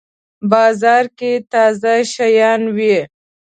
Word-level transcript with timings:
بازار 0.49 1.05
کی 1.17 1.31
تازه 1.51 1.95
شیان 2.11 2.61
وی 2.75 2.97